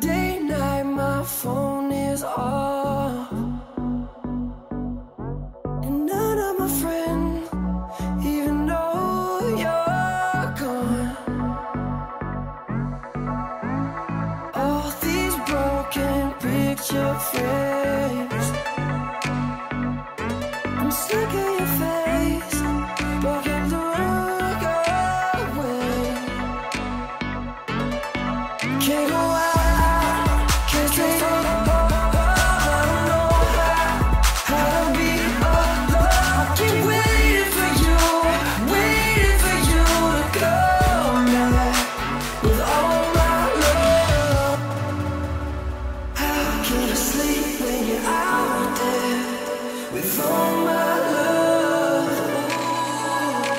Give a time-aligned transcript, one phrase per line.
[0.00, 3.43] Day, night, my phone is off.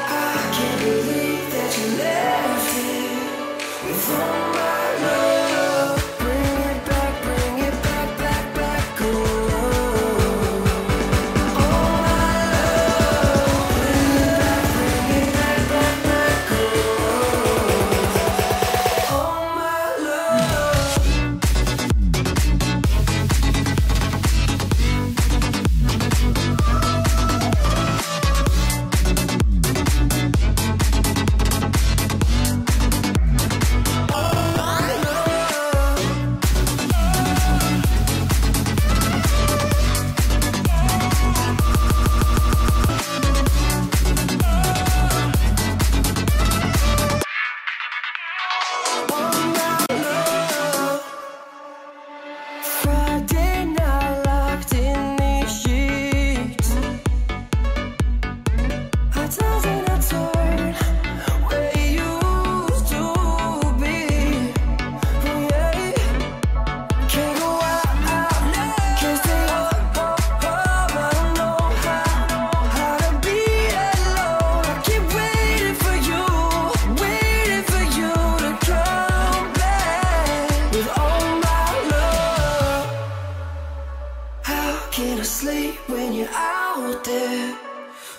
[0.07, 1.87] i can't believe that you
[4.05, 4.44] From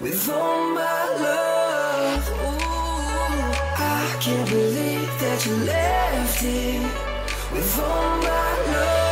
[0.00, 2.24] with all my love.
[3.78, 6.82] I can't believe that you left it
[7.52, 9.05] with all my love.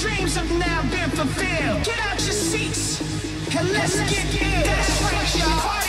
[0.00, 1.84] dreams have now been fulfilled.
[1.84, 3.00] Get out your seats
[3.54, 4.64] and let's, let's get, get it.
[4.64, 5.79] That's right, y'all.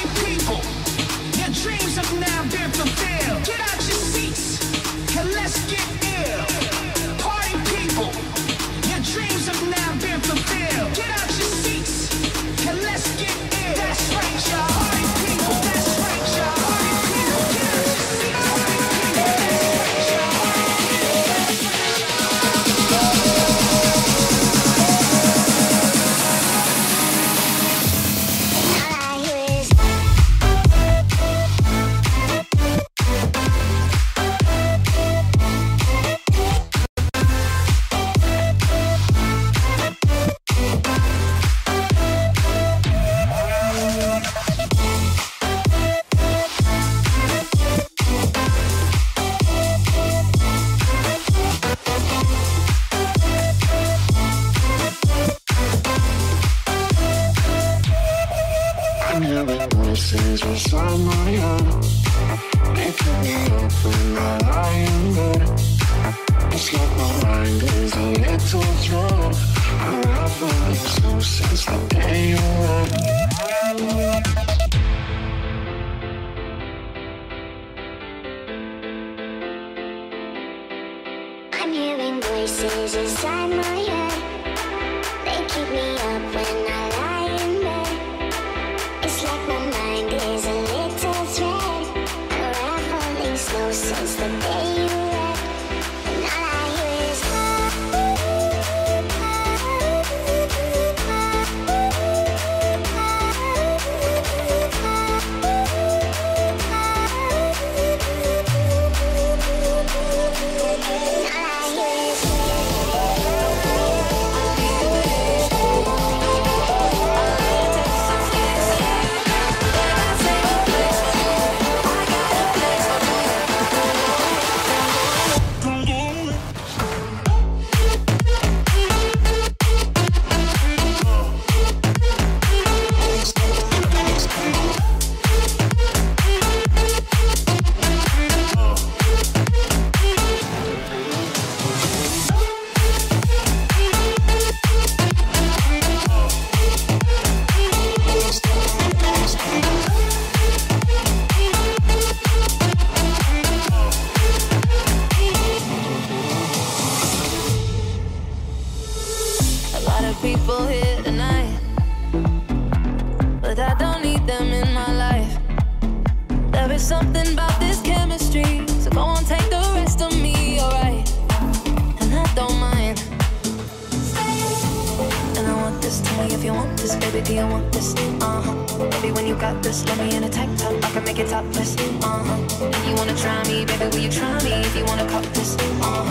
[181.21, 182.69] get topless, uh-huh.
[182.73, 184.53] If you wanna try me, baby, will you try me?
[184.61, 186.10] If you wanna cop this, uh-huh.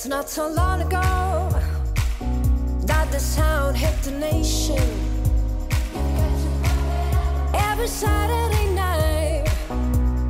[0.00, 1.50] It's not so long ago
[2.86, 4.82] that the sound hit the nation.
[7.52, 9.44] Every Saturday night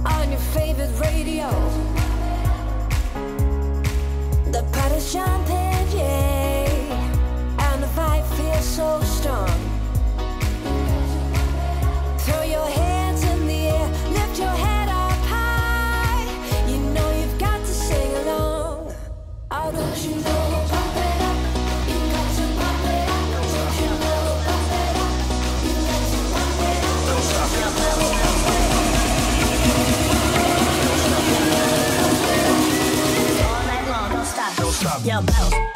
[0.05, 1.49] on your favorite radio,
[4.51, 6.40] the party's jumping, yeah.
[35.11, 35.70] your bounce.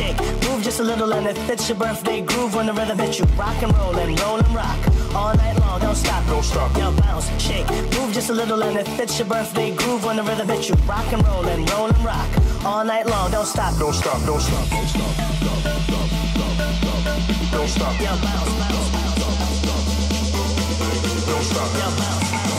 [0.00, 0.18] shake.
[0.48, 3.24] Move just a little and it fits your birthday groove when the rhythm hits you.
[3.36, 4.78] Rock and roll and roll and rock.
[5.14, 6.24] All night long, don't stop.
[6.26, 6.76] Don't stop.
[6.76, 7.68] Yo, bounce, shake.
[7.94, 10.74] Move just a little and it fits your birthday groove when the rhythm hits you.
[10.86, 12.28] Rock and roll and roll and rock.
[12.64, 13.76] All night long, don't stop.
[13.78, 15.16] Don't stop, don't stop, don't stop.
[15.16, 17.00] Don't stop, don't stop.
[17.52, 17.98] Don't stop.
[17.98, 18.88] Bounce, bounce, bounce.
[21.26, 21.70] Don't stop.
[21.80, 22.49] Yo, bounce.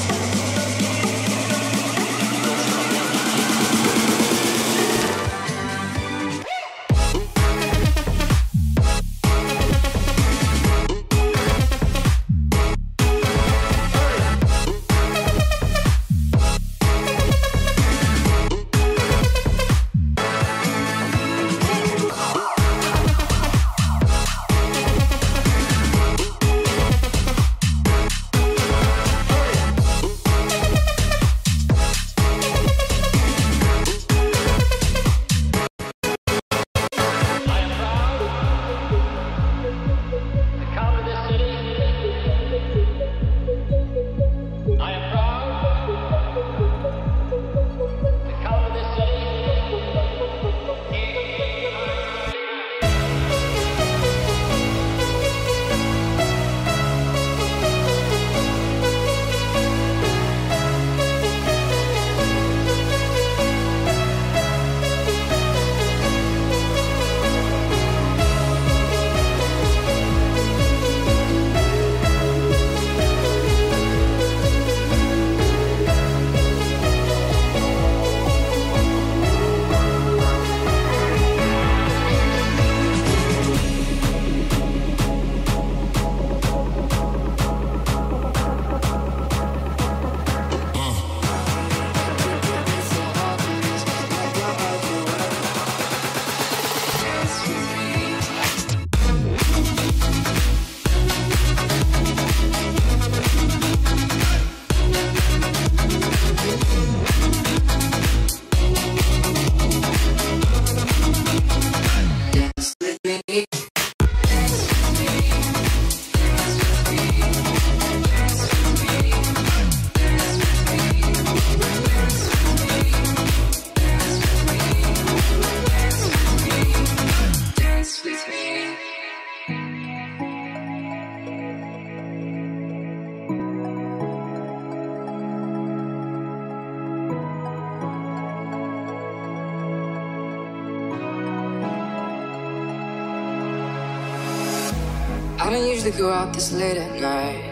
[146.01, 147.43] go out this late at night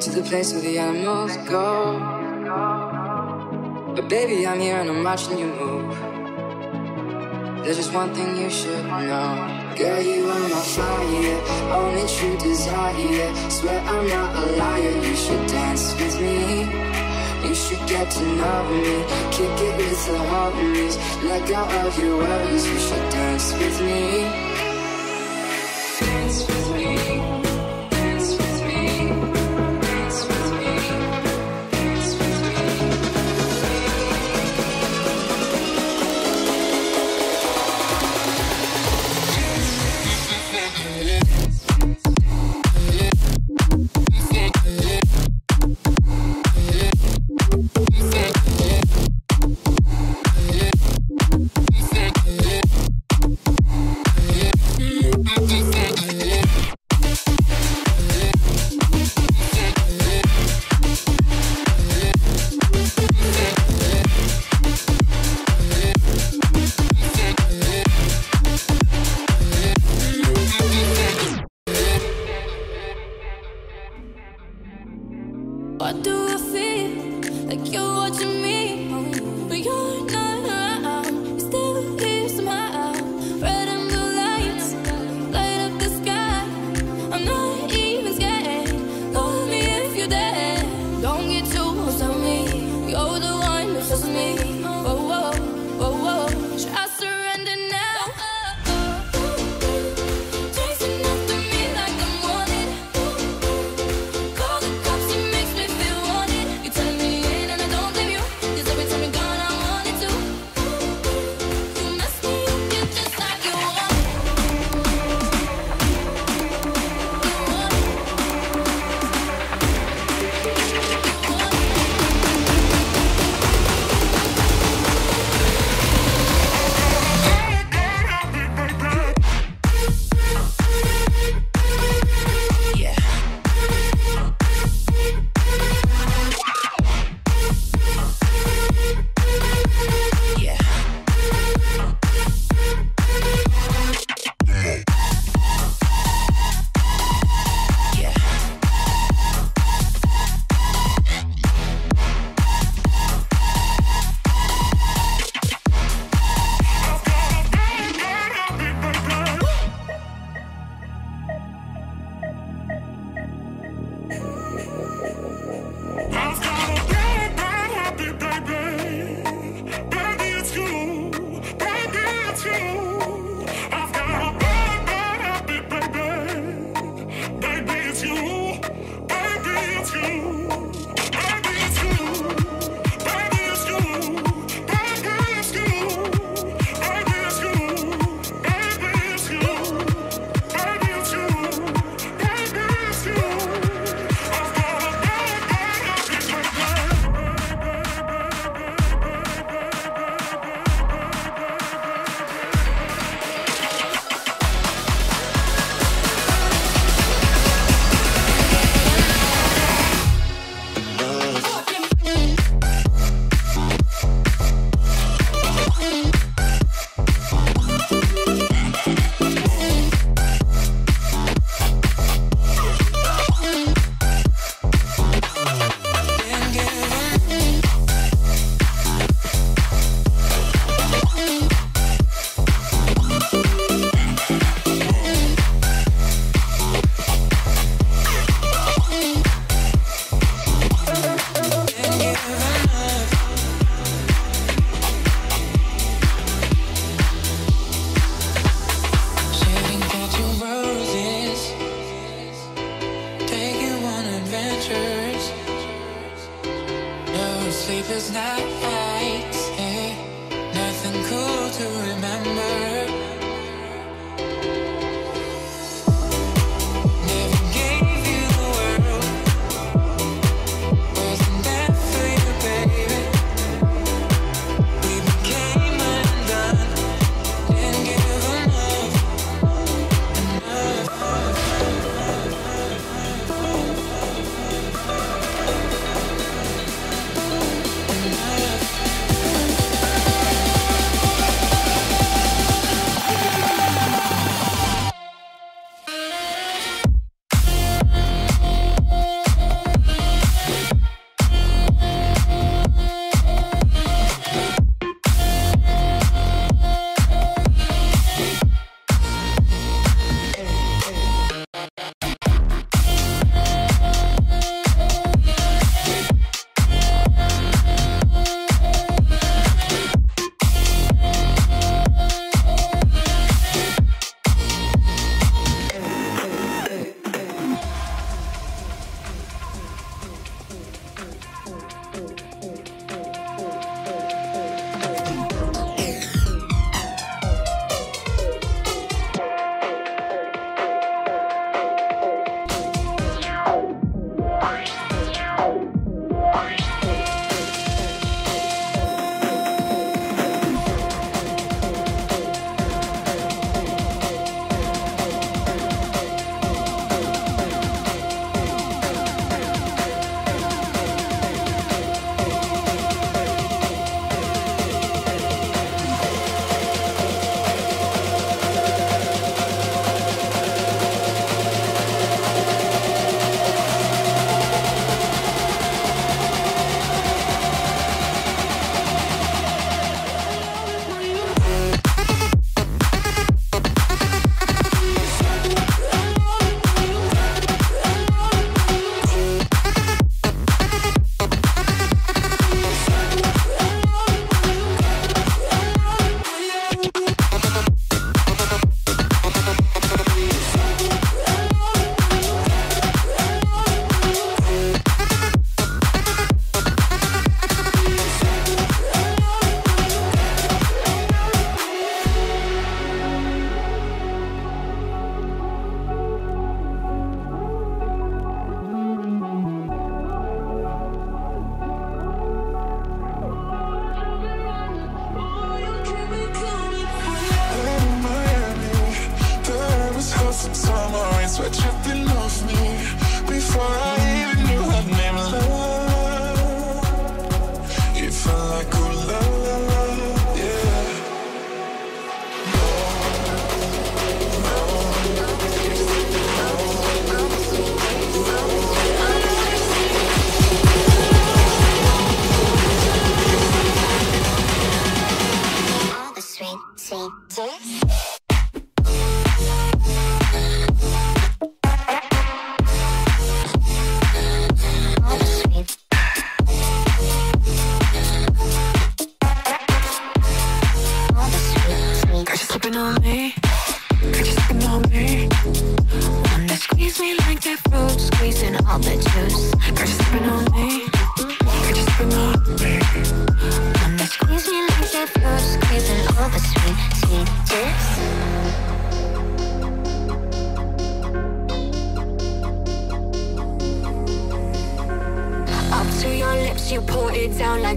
[0.00, 2.00] to the place where the animals go.
[3.94, 5.94] But baby, I'm here and I'm watching you move.
[7.62, 9.30] There's just one thing you should know.
[9.78, 11.38] Girl, you are my fire,
[11.78, 13.28] only true desire.
[13.48, 16.66] Swear I'm not a liar, you should dance with me.
[17.46, 19.04] You should get to know me.
[19.30, 20.94] Kick it with the homies.
[21.28, 22.66] Let go of your worries.
[22.66, 24.51] You should dance with me.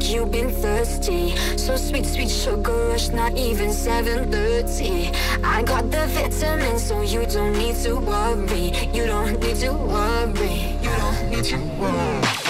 [0.09, 1.35] You've been thirsty.
[1.57, 5.11] So sweet, sweet sugar rush, not even 7:30.
[5.43, 8.71] I got the vitamins, so you don't need to worry.
[8.93, 10.77] You don't need to worry.
[10.81, 12.44] You don't need to worry.